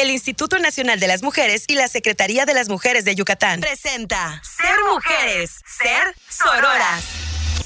[0.00, 3.60] el Instituto Nacional de las Mujeres y la Secretaría de las Mujeres de Yucatán.
[3.60, 7.04] Presenta Ser Mujeres, Ser Sororas.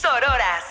[0.00, 0.64] Sororas.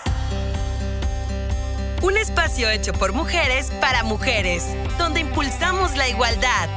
[2.02, 4.64] Un espacio hecho por mujeres para mujeres,
[4.98, 6.68] donde impulsamos la igualdad,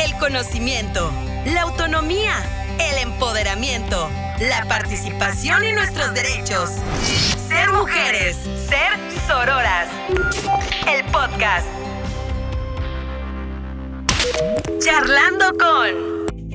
[0.00, 1.12] el conocimiento,
[1.44, 2.34] la autonomía,
[2.80, 6.68] el empoderamiento, la participación y nuestros derechos.
[7.48, 8.36] Ser mujeres,
[8.68, 8.98] ser
[9.28, 9.88] sororas.
[10.88, 11.81] El podcast.
[14.78, 16.11] Charlando con...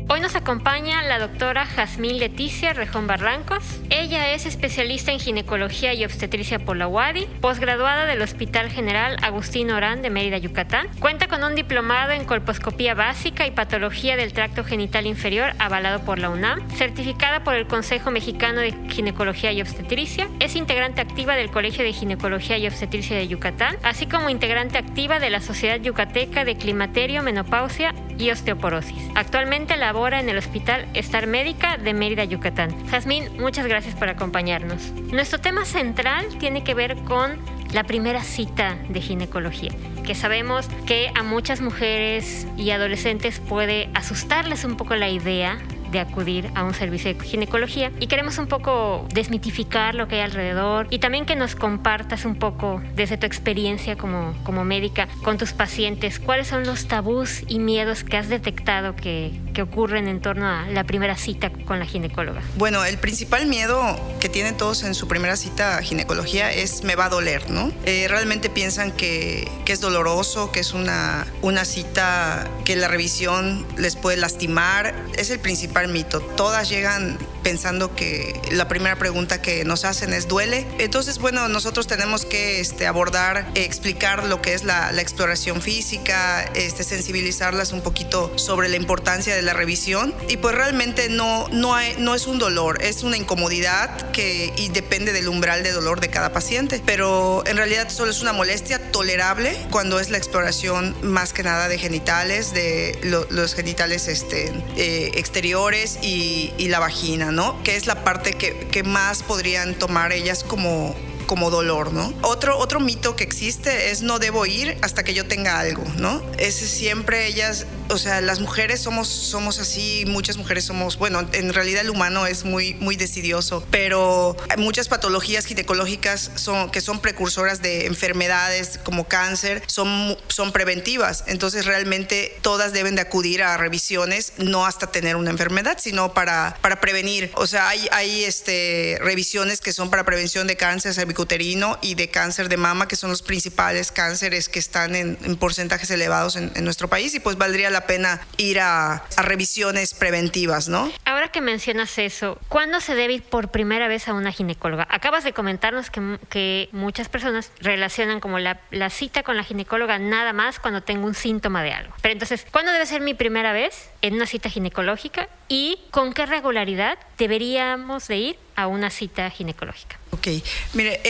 [0.10, 3.82] Hoy nos acompaña la doctora Jazmín Leticia Rejón Barrancos.
[3.90, 9.70] Ella es especialista en ginecología y obstetricia por la UADI, posgraduada del Hospital General Agustín
[9.70, 10.88] Orán de Mérida, Yucatán.
[11.02, 16.20] Cuenta con un diplomado en colposcopía básica y patología del tracto genital inferior avalado por
[16.20, 20.30] la UNAM, certificada por el Consejo Mexicano de Ginecología y Obstetricia.
[20.40, 25.20] Es integrante activa del Colegio de Ginecología y Obstetricia de Yucatán, así como integrante activa
[25.20, 29.10] de la Sociedad Yucateca de Climaterio, Menopausia y Osteoporosis.
[29.16, 32.88] Actualmente la en el Hospital Star Médica de Mérida, Yucatán.
[32.88, 34.92] Jazmín, muchas gracias por acompañarnos.
[35.12, 37.38] Nuestro tema central tiene que ver con
[37.74, 39.72] la primera cita de ginecología,
[40.06, 45.58] que sabemos que a muchas mujeres y adolescentes puede asustarles un poco la idea
[45.92, 50.22] de acudir a un servicio de ginecología y queremos un poco desmitificar lo que hay
[50.22, 55.38] alrededor y también que nos compartas un poco desde tu experiencia como, como médica con
[55.38, 60.22] tus pacientes cuáles son los tabús y miedos que has detectado que, que ocurren en
[60.22, 62.44] torno a la primera cita con la ginecóloga.
[62.58, 66.94] Bueno, el principal miedo que tienen todos en su primera cita a ginecología es me
[66.94, 67.72] va a doler, ¿no?
[67.84, 73.66] Eh, realmente piensan que, que es doloroso, que es una, una cita que la revisión
[73.78, 74.94] les puede lastimar.
[75.18, 76.22] Es el principal mito.
[76.22, 77.18] Todas llegan
[77.48, 80.68] pensando que la primera pregunta que nos hacen es ¿duele?
[80.80, 86.84] Entonces, bueno, nosotros tenemos que este, abordar, explicar lo que es la, exploración física, este,
[86.84, 92.16] sensibilizarlas un poquito sobre la importancia de la revisión y pues realmente no, no, no
[92.16, 96.34] es un dolor, es una incomodidad que y depende del umbral de dolor de cada
[96.34, 101.44] paciente, pero en realidad solo es una molestia tolerable cuando es la exploración más que
[101.44, 107.64] nada de genitales, de los genitales este, eh, exteriores y, y la vagina, ¿no?
[107.64, 110.96] Que es la parte que, que más podrían tomar ellas como
[111.28, 112.14] como dolor, ¿no?
[112.22, 116.22] Otro, otro mito que existe es no debo ir hasta que yo tenga algo, ¿no?
[116.38, 121.54] Es siempre ellas o sea, las mujeres somos, somos así, muchas mujeres somos, bueno, en
[121.54, 127.62] realidad el humano es muy, muy decidioso, pero muchas patologías ginecológicas son, que son precursoras
[127.62, 134.34] de enfermedades como cáncer son, son preventivas, entonces realmente todas deben de acudir a revisiones,
[134.38, 137.32] no hasta tener una enfermedad, sino para, para prevenir.
[137.36, 142.10] O sea, hay, hay este, revisiones que son para prevención de cáncer cervicuterino y de
[142.10, 146.64] cáncer de mama, que son los principales cánceres que están en, porcentajes elevados en, en
[146.64, 150.92] nuestro país y pues valdría la pena ir a, revisiones preventivas, ¿no?
[151.06, 154.88] Ahora que mencionas eso, ¿cuándo se debe ir por primera vez a una ginecóloga?
[154.90, 160.00] Acabas de comentarnos que, que muchas personas relacionan como la, la cita con la ginecóloga
[160.00, 161.94] nada más cuando tengo un síntoma de algo.
[162.02, 166.26] Pero entonces, ¿cuándo debe ser mi primera vez en una cita ginecológica y con qué
[166.26, 169.98] regularidad deberíamos de ir a una cita ginecológica?
[170.12, 170.28] Ok,
[170.74, 171.02] mire,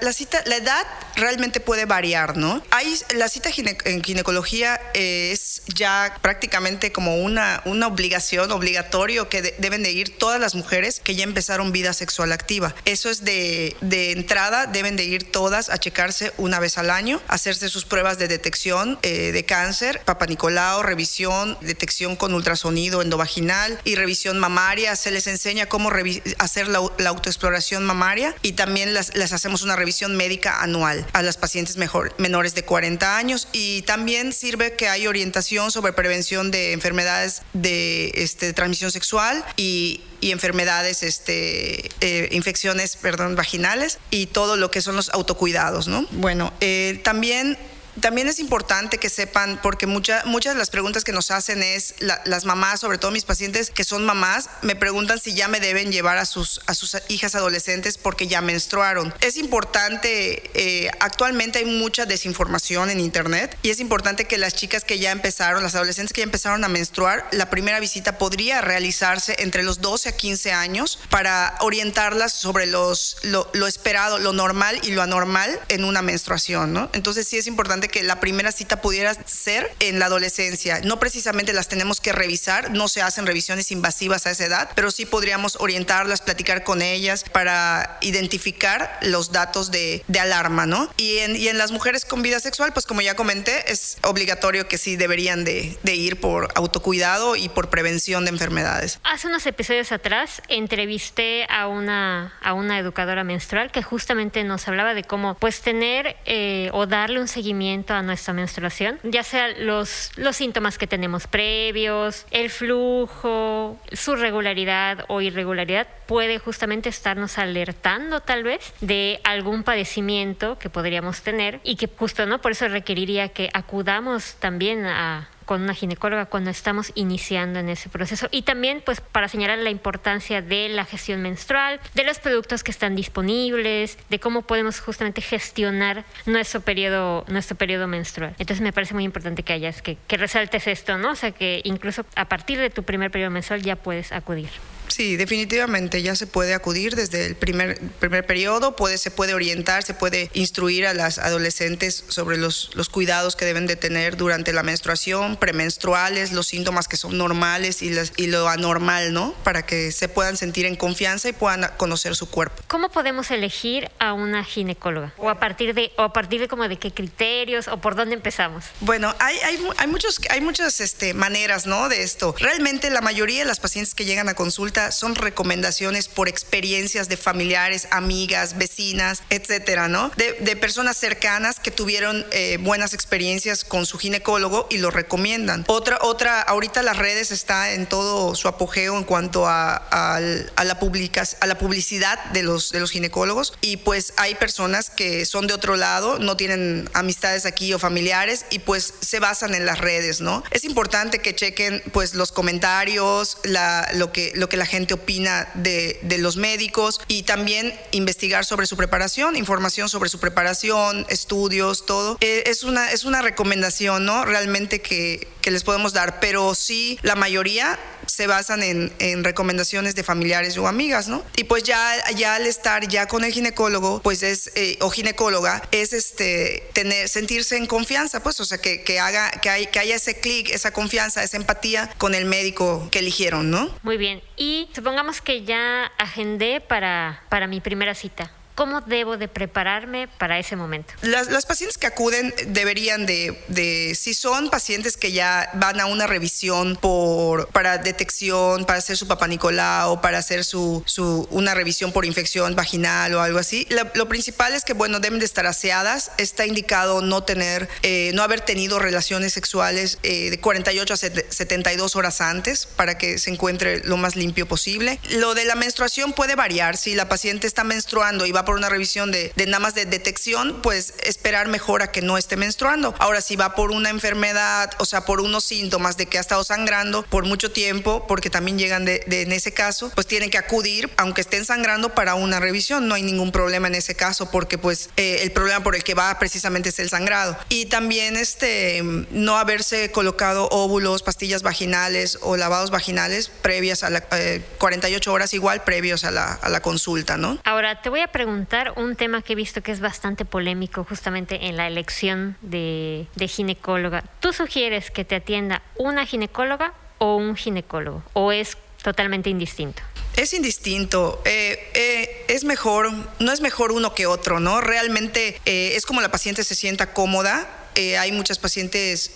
[0.00, 0.86] la, cita, la edad
[1.16, 2.62] realmente puede variar, ¿no?
[2.70, 3.50] Hay, la cita
[3.84, 10.40] en ginecología es ya prácticamente como una, una obligación, obligatorio que deben de ir todas
[10.40, 12.74] las mujeres que ya empezaron vida sexual activa.
[12.84, 17.20] Eso es de, de, entrada, deben de ir todas a checarse una vez al año,
[17.28, 23.96] hacerse sus pruebas de detección eh, de cáncer, papanicolao, revisión, detección con ultrasonido endovaginal y
[23.96, 24.94] revisión mamaria.
[24.96, 25.90] Se les enseña cómo
[26.38, 31.22] hacer la, la autoexploración mamaria y también las, les hacemos una revisión médica anual a
[31.22, 36.52] las pacientes mejor, menores de 40 años y también sirve que hay orientación sobre prevención
[36.52, 44.26] de enfermedades de este, transmisión sexual y, y enfermedades, este, eh, infecciones, perdón, vaginales y
[44.26, 46.06] todo lo que son los autocuidados, ¿no?
[46.10, 47.58] Bueno, eh, también
[48.00, 51.94] también es importante que sepan, porque muchas muchas de las preguntas que nos hacen es
[51.98, 55.90] las mamás, sobre todo mis pacientes que son mamás, me preguntan si ya me deben
[55.90, 59.14] llevar a sus, a sus hijas adolescentes porque ya menstruaron.
[59.20, 64.84] Es importante, eh, actualmente hay mucha desinformación en Internet y es importante que las chicas
[64.84, 69.36] que ya empezaron, las adolescentes que ya empezaron a menstruar, la primera visita podría realizarse
[69.38, 74.78] entre los 12 a 15 años para orientarlas sobre los, lo, lo esperado, lo normal
[74.82, 76.90] y lo anormal en una menstruación, ¿no?
[76.92, 80.80] Entonces sí es importante de que la primera cita pudiera ser en la adolescencia.
[80.80, 84.90] No precisamente las tenemos que revisar, no se hacen revisiones invasivas a esa edad, pero
[84.90, 90.90] sí podríamos orientarlas, platicar con ellas para identificar los datos de, de alarma, ¿no?
[90.96, 94.68] Y en, y en, las mujeres con vida sexual, pues como ya comenté, es obligatorio
[94.68, 99.00] que sí deberían de, de ir por autocuidado y por prevención de enfermedades.
[99.02, 104.94] Hace unos episodios atrás entrevisté a una, a una educadora menstrual que justamente nos hablaba
[104.94, 110.12] de cómo pues tener eh, o darle un seguimiento a nuestra menstruación, ya sea los,
[110.16, 118.20] los síntomas que tenemos previos, el flujo, su regularidad o irregularidad, puede justamente estarnos alertando
[118.20, 123.28] tal vez de algún padecimiento que podríamos tener y que justo no por eso requeriría
[123.28, 128.82] que acudamos también a con una ginecóloga cuando estamos iniciando en ese proceso y también
[128.84, 133.96] pues para señalar la importancia de la gestión menstrual, de los productos que están disponibles,
[134.10, 138.34] de cómo podemos justamente gestionar nuestro periodo nuestro periodo menstrual.
[138.38, 141.12] Entonces me parece muy importante que hayas que, que resaltes esto, ¿no?
[141.12, 144.50] O sea que incluso a partir de tu primer periodo menstrual ya puedes acudir.
[144.88, 149.82] Sí, definitivamente ya se puede acudir desde el primer, primer periodo, puede, se puede orientar,
[149.82, 154.52] se puede instruir a las adolescentes sobre los, los cuidados que deben de tener durante
[154.52, 159.34] la menstruación, premenstruales, los síntomas que son normales y, y lo anormal, ¿no?
[159.44, 162.62] Para que se puedan sentir en confianza y puedan conocer su cuerpo.
[162.68, 165.12] ¿Cómo podemos elegir a una ginecóloga?
[165.18, 168.14] ¿O a partir de, o a partir de como de qué criterios o por dónde
[168.14, 168.64] empezamos?
[168.80, 171.88] Bueno, hay, hay, hay muchos, hay muchas este, maneras, ¿no?
[171.88, 172.34] De esto.
[172.38, 177.16] Realmente la mayoría de las pacientes que llegan a consulta son recomendaciones por experiencias de
[177.16, 180.10] familiares, amigas, vecinas, etcétera, ¿no?
[180.16, 185.64] De, personas cercanas que tuvieron eh, buenas experiencias con su ginecólogo y lo recomiendan.
[185.68, 190.78] Otra, otra, ahorita las redes está en todo su apogeo en cuanto a, a, la,
[190.78, 195.46] publicas, a la publicidad de los, de los ginecólogos y pues hay personas que son
[195.46, 199.78] de otro lado, no tienen amistades aquí o familiares y pues se basan en las
[199.78, 200.42] redes, ¿no?
[200.50, 205.48] Es importante que chequen pues los comentarios, la, lo, que, lo que la gente opina
[205.54, 211.86] de, de, los médicos y también investigar sobre su preparación, información sobre su preparación, estudios,
[211.86, 212.16] todo.
[212.20, 214.24] Eh, es, una, es una recomendación, ¿no?
[214.24, 219.94] Realmente que, que les podemos dar, pero sí, la mayoría se basan en, en, recomendaciones
[219.94, 221.24] de familiares o amigas, ¿no?
[221.36, 225.62] Y pues ya, ya al estar ya con el ginecólogo, pues es, eh, o ginecóloga,
[225.70, 229.78] es este, tener, sentirse en confianza, pues, o sea, que, que haga, que, hay, que
[229.78, 233.74] haya ese clic, esa confianza, esa empatía con el médico que eligieron, ¿no?
[233.82, 234.22] Muy bien.
[234.36, 238.32] Y supongamos que ya agendé para, para mi primera cita.
[238.58, 240.92] ¿Cómo debo de prepararme para ese momento?
[241.02, 245.86] Las, las pacientes que acuden deberían de, de, si son pacientes que ya van a
[245.86, 251.54] una revisión por, para detección, para hacer su papá Nicolau, para hacer su, su, una
[251.54, 253.64] revisión por infección vaginal o algo así,
[253.94, 256.10] lo, principal es que, bueno, deben de estar aseadas.
[256.18, 261.94] Está indicado no tener, eh, no haber tenido relaciones sexuales eh, de 48 a 72
[261.94, 264.98] horas antes para que se encuentre lo más limpio posible.
[265.10, 266.76] Lo de la menstruación puede variar.
[266.76, 269.84] Si la paciente está menstruando y va por una revisión de, de, nada más de
[269.84, 272.94] detección, pues esperar mejor a que no esté menstruando.
[272.98, 276.42] Ahora, si va por una enfermedad, o sea, por unos síntomas de que ha estado
[276.44, 280.38] sangrando por mucho tiempo, porque también llegan de, de en ese caso, pues tienen que
[280.38, 282.88] acudir, aunque estén sangrando, para una revisión.
[282.88, 285.92] No hay ningún problema en ese caso, porque pues eh, el problema por el que
[285.92, 287.36] va precisamente es el sangrado.
[287.50, 288.80] Y también este,
[289.10, 295.34] no haberse colocado óvulos, pastillas vaginales o lavados vaginales previas a la eh, 48 horas
[295.34, 297.38] igual previos a la, a la consulta, ¿no?
[297.44, 298.37] Ahora, te voy a preguntar
[298.76, 304.04] un tema que he visto que es bastante polémico justamente en la elección de, ginecóloga.
[304.20, 308.02] ¿Tú sugieres que te atienda una ginecóloga o un ginecólogo?
[308.12, 309.82] ¿O es totalmente indistinto?
[310.16, 314.60] Es indistinto, eh, eh, es mejor, no es mejor uno que otro, ¿no?
[314.60, 317.48] Realmente eh, es como la paciente se sienta cómoda.
[317.76, 319.12] hay muchas pacientes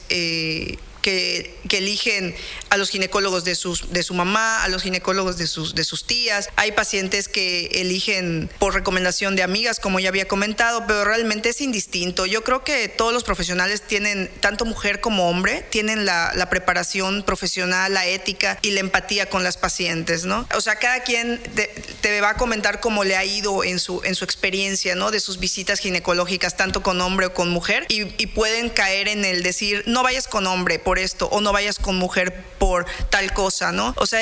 [1.02, 2.34] que, que, eligen
[2.70, 6.06] a los ginecólogos de, sus, de su mamá, a los ginecólogos de sus, de sus
[6.06, 6.48] tías.
[6.56, 11.60] Hay pacientes que eligen por recomendación de amigas, como ya había comentado, pero realmente es
[11.60, 12.24] indistinto.
[12.26, 17.24] Yo creo que todos los profesionales tienen, tanto mujer como hombre, tienen la, la preparación
[17.24, 20.46] profesional, la ética y la empatía con las pacientes, ¿no?
[20.54, 21.66] O sea, cada quien te,
[22.00, 25.10] te va a comentar cómo le ha ido en su, en su experiencia, ¿no?
[25.10, 29.24] De sus visitas ginecológicas, tanto con hombre o con mujer, y, y pueden caer en
[29.24, 33.32] el decir, no vayas con hombre, por esto o no vayas con mujer por tal
[33.32, 33.94] cosa, ¿no?
[33.96, 34.20] O sea,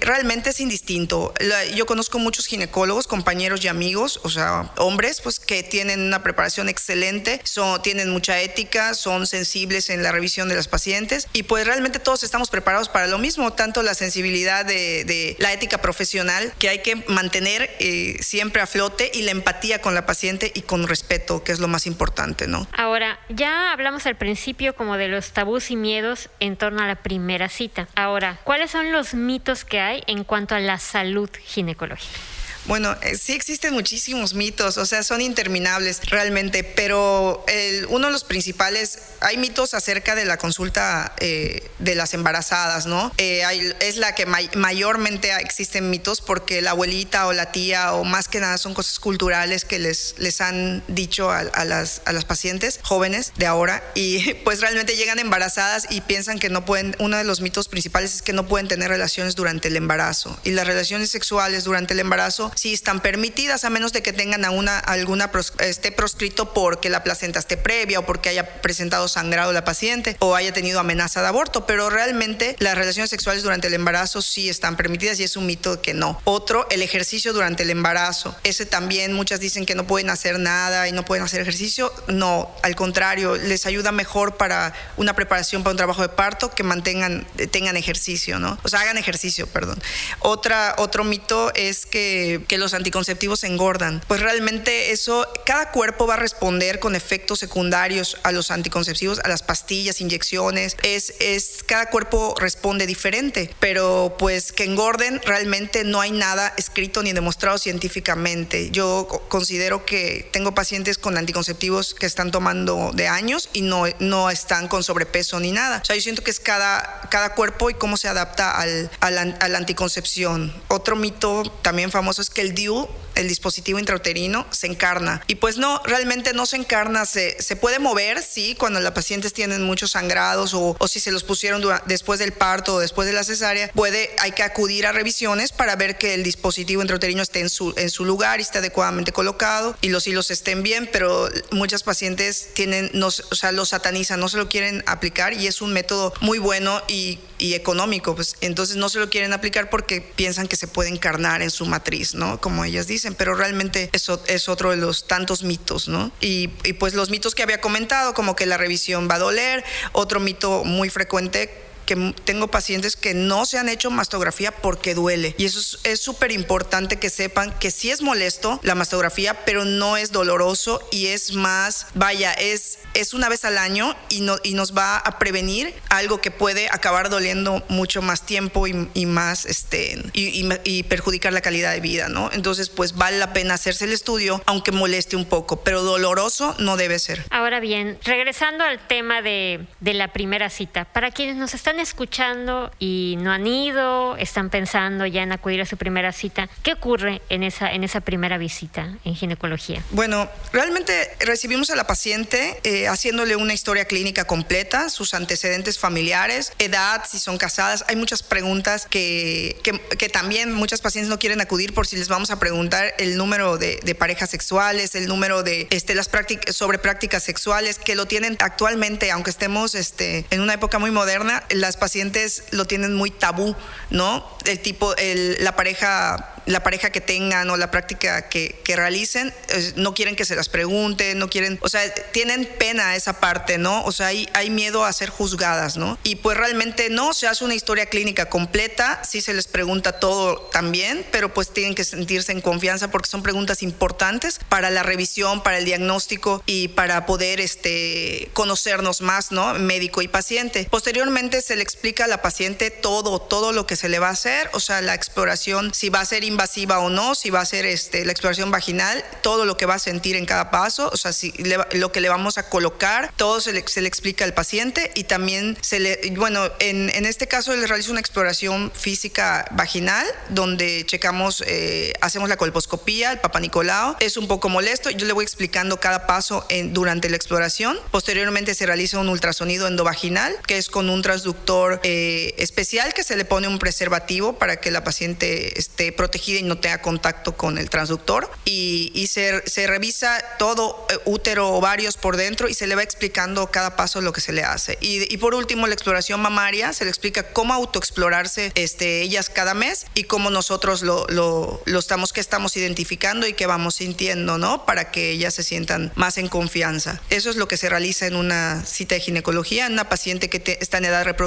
[0.00, 1.34] realmente es indistinto.
[1.74, 6.68] yo conozco muchos ginecólogos, compañeros y amigos, o sea, hombres, pues que tienen una preparación
[6.68, 11.66] excelente, son, tienen mucha ética, son sensibles en la revisión de las pacientes y pues
[11.66, 16.68] realmente todos estamos preparados para lo mismo, tanto la sensibilidad de, la ética profesional que
[16.68, 20.86] hay que mantener eh, siempre a flote y la empatía con la paciente y con
[20.86, 22.66] respeto, que es lo más importante, ¿no?
[22.72, 25.95] Ahora, ya hablamos al principio como de los tabús y miedos
[26.40, 27.88] en torno a la primera cita.
[27.94, 32.18] Ahora, ¿cuáles son los mitos que hay en cuanto a la salud ginecológica?
[32.66, 37.44] Bueno, eh, sí existen muchísimos mitos, o sea, son interminables realmente, pero
[37.88, 43.12] uno de los principales, hay mitos acerca de la consulta eh, de las embarazadas, ¿no?
[43.18, 43.42] Eh,
[43.80, 48.40] es la que mayormente existen mitos porque la abuelita o la tía o más que
[48.40, 53.32] nada son cosas culturales que les, les han dicho a, las, a las pacientes jóvenes
[53.36, 57.40] de ahora y pues realmente llegan embarazadas y piensan que no pueden, uno de los
[57.40, 61.64] mitos principales es que no pueden tener relaciones durante el embarazo y las relaciones sexuales
[61.64, 66.52] durante el embarazo sí están permitidas a menos de que tengan una, alguna esté proscrito
[66.52, 70.80] porque la placenta esté previa o porque haya presentado sangrado la paciente o haya tenido
[70.80, 75.24] amenaza de aborto, pero realmente las relaciones sexuales durante el embarazo sí están permitidas y
[75.24, 76.20] es un mito que no.
[76.24, 78.34] Otro, el ejercicio durante el embarazo.
[78.42, 81.92] Ese también muchas dicen que no pueden hacer nada y no pueden hacer ejercicio.
[82.08, 86.62] No, al contrario, les ayuda mejor para una preparación para un trabajo de parto que
[86.62, 88.58] mantengan tengan ejercicio, ¿no?
[88.62, 89.80] O sea, hagan ejercicio, perdón.
[90.20, 94.02] Otra otro mito es que que los anticonceptivos engordan.
[94.06, 99.28] Pues realmente eso, cada cuerpo va a responder con efectos secundarios a los anticonceptivos, a
[99.28, 100.76] las pastillas, inyecciones.
[100.82, 107.02] Es, es, cada cuerpo responde diferente, pero pues que engorden realmente no hay nada escrito
[107.02, 108.70] ni demostrado científicamente.
[108.70, 114.30] Yo considero que tengo pacientes con anticonceptivos que están tomando de años y no, no
[114.30, 115.80] están con sobrepeso ni nada.
[115.82, 119.36] O sea, yo siento que es cada, cada cuerpo y cómo se adapta al, al,
[119.40, 120.54] a la anticoncepción.
[120.68, 125.22] Otro mito también famoso es que el DIU el dispositivo intrauterino se encarna.
[125.26, 129.32] Y pues no, realmente no se encarna, se, se puede mover, sí, cuando las pacientes
[129.32, 133.14] tienen muchos sangrados o, o si se los pusieron después del parto o después de
[133.14, 137.40] la cesárea, puede, hay que acudir a revisiones para ver que el dispositivo intrauterino esté
[137.40, 141.28] en su, en su lugar y esté adecuadamente colocado y los hilos estén bien, pero
[141.50, 145.62] muchas pacientes tienen, no, o sea, lo satanizan, no se lo quieren aplicar y es
[145.62, 150.00] un método muy bueno y, y económico, pues entonces no se lo quieren aplicar porque
[150.02, 152.40] piensan que se puede encarnar en su matriz, ¿no?
[152.40, 156.10] Como ellas dicen pero realmente eso es otro de los tantos mitos, ¿no?
[156.20, 159.64] Y, y pues los mitos que había comentado, como que la revisión va a doler,
[159.92, 165.34] otro mito muy frecuente que tengo pacientes que no se han hecho mastografía porque duele.
[165.38, 169.96] Y eso es súper importante que sepan que sí es molesto la mastografía, pero no
[169.96, 174.54] es doloroso y es más, vaya, es, es una vez al año y, no, y
[174.54, 180.02] nos va a prevenir algo que puede acabar doliendo mucho más tiempo y, más, este,
[180.12, 182.30] y, perjudicar la calidad de vida, ¿no?
[182.32, 186.76] Entonces, pues vale la pena hacerse el estudio, aunque moleste un poco, pero doloroso no
[186.76, 187.24] debe ser.
[187.30, 192.70] Ahora bien, regresando al tema de, de la primera cita, para quienes nos están escuchando
[192.78, 197.22] y no han ido, están pensando ya en acudir a su primera cita, ¿qué ocurre
[197.28, 199.82] en esa, en esa primera visita en ginecología?
[199.90, 206.52] Bueno, realmente recibimos a la paciente eh, haciéndole una historia clínica completa, sus antecedentes familiares,
[206.58, 207.84] edad, si son casadas.
[207.88, 212.30] Hay muchas preguntas que, que, también muchas pacientes no quieren acudir por si les vamos
[212.30, 216.78] a preguntar el número de, de parejas sexuales, el número de este, las prácticas sobre
[216.78, 221.76] prácticas sexuales que lo tienen actualmente, aunque estemos este, en una época muy moderna, las
[221.76, 223.54] pacientes lo tienen muy tabú,
[223.90, 224.26] ¿no?
[224.44, 229.34] El tipo, el, la pareja la pareja que tengan o la práctica que, que realicen,
[229.74, 233.84] no quieren que se las pregunten, no quieren, o sea, tienen pena esa parte, ¿no?
[233.84, 235.98] O sea, hay, hay miedo a ser juzgadas, ¿no?
[236.04, 240.36] Y pues realmente no, se hace una historia clínica completa, sí se les pregunta todo
[240.52, 245.42] también, pero pues tienen que sentirse en confianza porque son preguntas importantes para la revisión,
[245.42, 249.54] para el diagnóstico y para poder este, conocernos más, ¿no?
[249.54, 250.68] Médico y paciente.
[250.70, 254.12] Posteriormente se le explica a la paciente todo, todo lo que se le va a
[254.12, 257.46] hacer, o sea, la exploración, si va a ser invasiva o no, si va a
[257.46, 260.96] ser este, la exploración vaginal, todo lo que va a sentir en cada paso, o
[260.96, 261.32] sea, si
[261.72, 265.04] lo que le vamos a colocar, todo se le, se le, explica al paciente y
[265.04, 270.84] también se le, bueno, en, en este caso le realiza una exploración física vaginal donde
[270.86, 275.24] checamos, eh, hacemos la colposcopía, el papá Nicolau, es un poco molesto, yo le voy
[275.24, 280.68] explicando cada paso en, durante la exploración, posteriormente se realiza un ultrasonido endovaginal, que es
[280.68, 281.45] con un transductor
[281.82, 286.42] eh, especial que se le pone un preservativo para que la paciente esté protegida y
[286.42, 288.30] no tenga contacto con el transductor.
[288.44, 292.82] Y, y se, se, revisa todo, eh, útero, ovarios por dentro, y se le va
[292.82, 294.78] explicando cada paso lo que se le hace.
[294.80, 299.54] Y, y por último, la exploración mamaria, se le explica cómo autoexplorarse este, ellas cada
[299.54, 304.38] mes y cómo nosotros lo, lo, lo estamos, que estamos identificando y que vamos sintiendo,
[304.38, 304.66] ¿no?
[304.66, 307.00] Para que ellas se sientan más en confianza.
[307.10, 310.40] Eso es lo que se realiza en una cita de ginecología, en una paciente que
[310.40, 311.25] te, está en edad reproductiva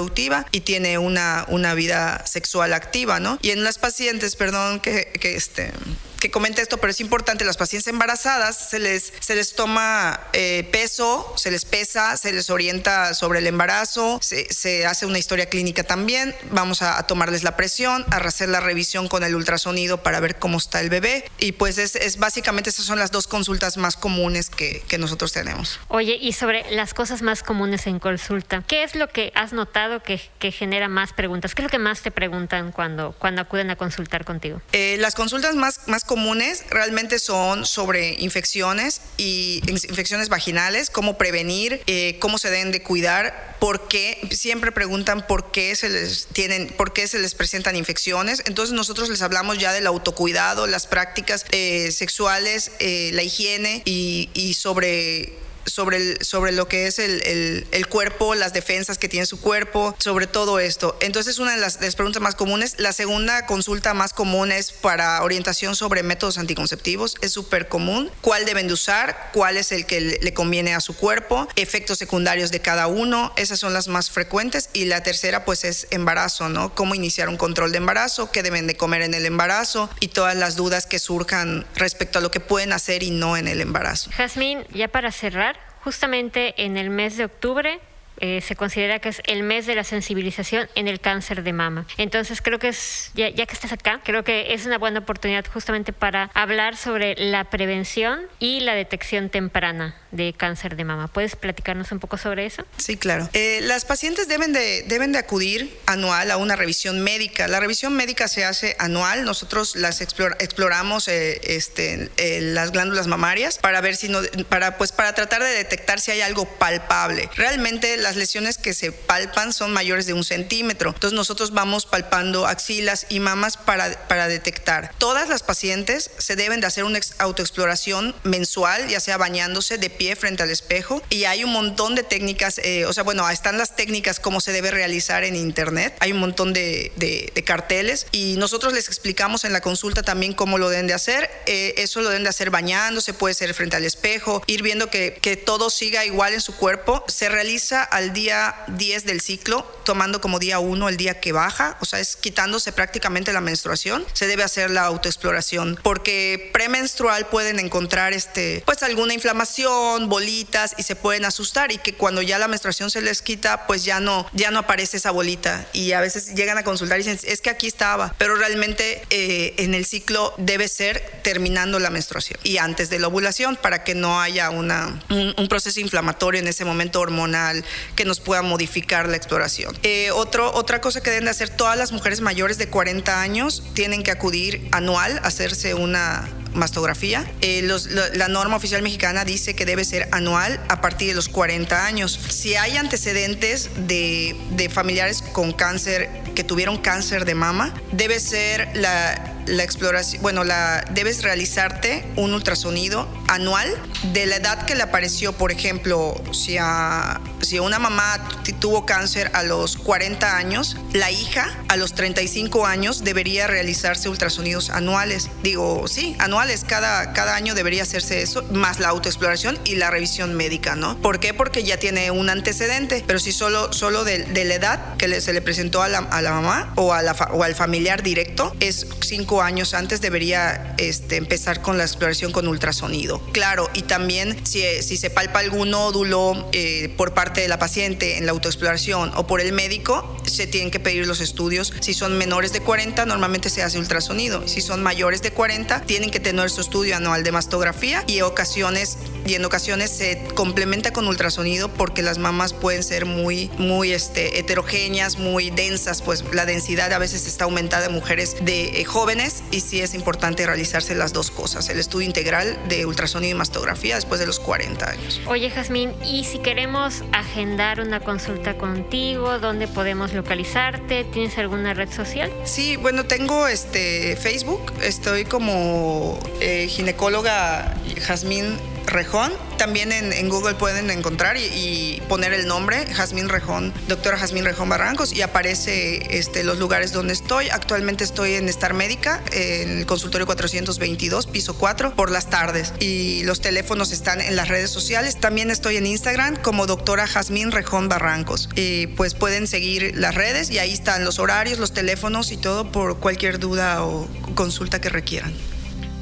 [0.51, 3.37] y tiene una, una vida sexual activa, ¿no?
[3.41, 5.71] Y en las pacientes, perdón, que, que este
[6.19, 10.67] que comente esto, pero es importante, las pacientes embarazadas se les, se les toma eh,
[10.71, 15.47] peso, se les pesa, se les orienta sobre el embarazo, se, se hace una historia
[15.47, 20.03] clínica también, vamos a, a, tomarles la presión, a hacer la revisión con el ultrasonido
[20.03, 23.27] para ver cómo está el bebé y pues es, es básicamente esas son las dos
[23.27, 25.79] consultas más comunes que, que, nosotros tenemos.
[25.87, 30.03] Oye, y sobre las cosas más comunes en consulta, ¿qué es lo que has notado
[30.03, 31.55] que, que genera más preguntas?
[31.55, 34.61] ¿Qué es lo que más te preguntan cuando, cuando acuden a consultar contigo?
[34.73, 41.83] Eh, las consultas más, más comunes realmente son sobre infecciones y infecciones vaginales, cómo prevenir,
[41.85, 46.69] eh, cómo se deben de cuidar, por qué, siempre preguntan por qué se les tienen,
[46.69, 48.41] por qué se les presentan infecciones.
[48.47, 54.31] Entonces nosotros les hablamos ya del autocuidado, las prácticas eh, sexuales, eh, la higiene y,
[54.33, 59.09] y sobre sobre, el, sobre lo que es el, el, el, cuerpo, las defensas que
[59.09, 60.97] tiene su cuerpo, sobre todo esto.
[61.01, 62.75] Entonces, una de las, de las, preguntas más comunes.
[62.77, 67.15] La segunda consulta más común es para orientación sobre métodos anticonceptivos.
[67.21, 68.11] Es súper común.
[68.21, 69.29] ¿Cuál deben de usar?
[69.33, 71.47] ¿Cuál es el que le, conviene a su cuerpo?
[71.55, 73.33] Efectos secundarios de cada uno.
[73.35, 74.69] Esas son las más frecuentes.
[74.73, 76.73] Y la tercera, pues, es embarazo, ¿no?
[76.75, 80.35] Cómo iniciar un control de embarazo, qué deben de comer en el embarazo y todas
[80.35, 84.09] las dudas que surjan respecto a lo que pueden hacer y no en el embarazo.
[84.11, 87.79] Jazmín, ya para cerrar, justamente en el mes de octubre
[88.21, 91.85] eh, se considera que es el mes de la sensibilización en el cáncer de mama.
[91.97, 95.45] Entonces creo que es, ya, ya, que estás acá, creo que es una buena oportunidad
[95.51, 101.07] justamente para hablar sobre la prevención y la detección temprana de cáncer de mama.
[101.07, 102.65] ¿Puedes platicarnos un poco sobre eso?
[102.77, 103.29] Sí, claro.
[103.33, 107.47] Eh, las pacientes deben de, deben de acudir anual a una revisión médica.
[107.47, 109.23] La revisión médica se hace anual.
[109.23, 114.77] Nosotros las explora, exploramos eh, este, eh, las glándulas mamarias para ver si no, para,
[114.77, 117.29] pues, para tratar de detectar si hay algo palpable.
[117.35, 120.91] Realmente las lesiones que se palpan son mayores de un centímetro.
[120.93, 124.91] Entonces nosotros vamos palpando axilas y mamas para, para detectar.
[124.97, 130.15] Todas las pacientes se deben de hacer una autoexploración mensual, ya sea bañándose de pie
[130.15, 133.75] frente al espejo y hay un montón de técnicas, eh, o sea, bueno, están las
[133.75, 138.35] técnicas cómo se debe realizar en internet, hay un montón de, de, de, carteles y
[138.37, 142.09] nosotros les explicamos en la consulta también cómo lo deben de hacer, eh, eso lo
[142.09, 146.05] deben de hacer bañándose, puede ser frente al espejo, ir viendo que, que todo siga
[146.05, 150.87] igual en su cuerpo, se realiza al día 10 del ciclo, tomando como día 1
[150.87, 154.83] el día que baja, o sea, es quitándose prácticamente la menstruación, se debe hacer la
[154.83, 161.77] autoexploración, porque premenstrual pueden encontrar este, pues alguna inflamación, bolitas y se pueden asustar y
[161.77, 165.11] que cuando ya la menstruación se les quita, pues ya no, ya no aparece esa
[165.11, 169.01] bolita y a veces llegan a consultar y dicen, es que aquí estaba, pero realmente
[169.09, 173.83] eh, en el ciclo debe ser terminando la menstruación y antes de la ovulación para
[173.83, 177.63] que no haya una, un, un proceso inflamatorio en ese momento hormonal
[177.95, 179.77] que nos pueda modificar la exploración.
[179.83, 183.63] Eh, otro, otra cosa que deben de hacer todas las mujeres mayores de 40 años
[183.73, 187.25] tienen que acudir anual a hacerse una mastografía.
[187.41, 187.67] Eh,
[188.13, 192.19] la, norma oficial mexicana dice que debe ser anual a partir de los 40 años.
[192.29, 198.69] Si hay antecedentes de, de familiares con cáncer, que tuvieron cáncer de mama, debe ser
[198.75, 203.69] la, la exploración, bueno, la, debes realizarte un ultrasonido anual
[204.13, 208.27] de la edad que le apareció, por ejemplo, si a, si una mamá
[208.59, 214.69] tuvo cáncer a los 40 años, la hija a los 35 años debería realizarse ultrasonidos
[214.69, 215.29] anuales.
[215.43, 220.33] Digo, sí, anuales, cada, cada año debería hacerse eso, más la autoexploración y la revisión
[220.33, 220.97] médica, ¿no?
[220.97, 221.33] ¿Por qué?
[221.33, 225.41] Porque ya tiene un antecedente, pero si solo, solo de, la edad que se le
[225.41, 229.73] presentó a la, a la mamá o, a o al familiar directo, es 5 años
[229.73, 233.18] antes debería este, empezar con la exploración con ultrasonido.
[233.31, 238.17] Claro, y también si, si se palpa algún nódulo eh, por parte de la paciente
[238.17, 241.73] en la autoexploración o por el médico, se tienen que pedir los estudios.
[241.79, 244.47] Si son menores de 40, normalmente se hace ultrasonido.
[244.47, 248.97] Si son mayores de 40, tienen que tener su estudio anual de mastografía y, ocasiones,
[249.25, 254.39] y en ocasiones se complementa con ultrasonido porque las mamas pueden ser muy, muy este,
[254.39, 259.43] heterogéneas, muy densas, pues la densidad a veces está aumentada en mujeres de eh, jóvenes
[259.51, 263.37] y sí es importante realizarse las dos cosas, el estudio integral de ultrasonido ultrasonido y
[263.37, 265.21] mastografía después de los 40 años.
[265.25, 271.05] Oye, Jazmín, ¿y si queremos agendar una consulta contigo, dónde podemos localizarte?
[271.05, 272.31] ¿Tienes alguna red social?
[272.43, 278.57] Sí, bueno, tengo este Facebook, estoy como eh, ginecóloga Jazmín
[278.89, 279.31] Rejón.
[279.57, 285.11] También en, Google pueden encontrar y, poner el nombre, Jazmín Rejón, doctora Jazmín Rejón Barrancos,
[285.13, 287.49] y aparece este, los lugares donde estoy.
[287.49, 292.73] Actualmente estoy en Star Médica, en el consultorio 422, piso 4, por las tardes.
[292.79, 295.19] Y los teléfonos están en las redes sociales.
[295.19, 298.49] También estoy en Instagram como doctora Jazmín Rejón Barrancos.
[298.55, 302.71] Y pues pueden seguir las redes y ahí están los horarios, los teléfonos y todo
[302.71, 305.33] por cualquier duda o consulta que requieran.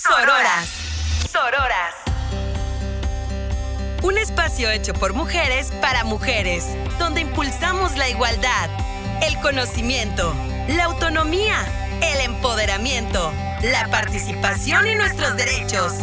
[0.00, 0.68] Sororas.
[1.32, 1.94] Sororas.
[4.04, 6.64] Un espacio hecho por mujeres para mujeres,
[7.00, 8.70] donde impulsamos la igualdad,
[9.22, 10.32] el conocimiento,
[10.68, 11.66] la autonomía,
[12.00, 15.94] el empoderamiento, la participación y nuestros derechos.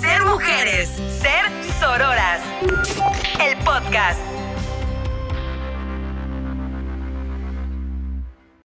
[0.00, 0.88] Ser mujeres,
[1.20, 1.44] ser
[1.78, 2.40] sororas.
[3.40, 4.37] El podcast.